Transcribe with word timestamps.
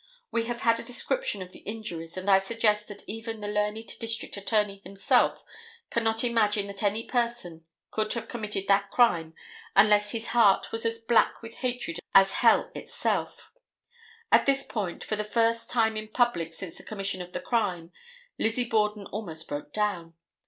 We 0.31 0.45
have 0.45 0.61
had 0.61 0.79
a 0.79 0.83
description 0.83 1.43
of 1.43 1.51
the 1.51 1.59
injuries, 1.59 2.17
and 2.17 2.27
I 2.27 2.39
suggest 2.39 2.87
that 2.87 3.03
even 3.07 3.39
the 3.39 3.47
learned 3.47 3.85
District 3.99 4.35
Attorney 4.35 4.81
himself 4.83 5.43
cannot 5.91 6.23
imagine 6.23 6.65
that 6.65 6.81
any 6.81 7.05
person 7.05 7.65
could 7.91 8.13
have 8.13 8.27
committed 8.27 8.67
that 8.67 8.89
crime 8.89 9.35
unless 9.75 10.11
his 10.11 10.29
heart 10.29 10.71
was 10.71 10.87
as 10.87 10.97
black 10.97 11.43
with 11.43 11.53
hatred 11.53 11.99
as 12.15 12.31
hell 12.31 12.71
itself." 12.73 13.51
At 14.31 14.47
this 14.47 14.63
point, 14.63 15.03
for 15.03 15.15
the 15.15 15.23
first 15.23 15.69
time 15.69 15.95
in 15.95 16.07
public 16.07 16.55
since 16.55 16.79
the 16.79 16.83
commission 16.83 17.21
of 17.21 17.33
the 17.33 17.39
crime, 17.39 17.91
Lizzie 18.39 18.65
Borden 18.65 19.05
almost 19.05 19.47
broke 19.47 19.71
down. 19.71 20.15